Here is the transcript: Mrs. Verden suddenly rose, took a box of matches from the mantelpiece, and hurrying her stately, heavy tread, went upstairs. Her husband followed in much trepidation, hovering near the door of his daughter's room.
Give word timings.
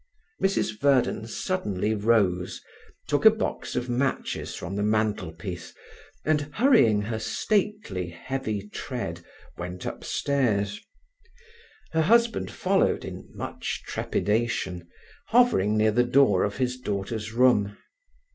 Mrs. 0.41 0.79
Verden 0.79 1.27
suddenly 1.27 1.93
rose, 1.93 2.59
took 3.07 3.23
a 3.23 3.29
box 3.29 3.75
of 3.75 3.87
matches 3.87 4.55
from 4.55 4.75
the 4.75 4.81
mantelpiece, 4.81 5.75
and 6.25 6.49
hurrying 6.55 7.03
her 7.03 7.19
stately, 7.19 8.09
heavy 8.09 8.67
tread, 8.69 9.23
went 9.59 9.85
upstairs. 9.85 10.81
Her 11.91 12.01
husband 12.01 12.49
followed 12.49 13.05
in 13.05 13.29
much 13.35 13.83
trepidation, 13.85 14.87
hovering 15.27 15.77
near 15.77 15.91
the 15.91 16.03
door 16.03 16.45
of 16.45 16.57
his 16.57 16.79
daughter's 16.79 17.31
room. 17.31 17.77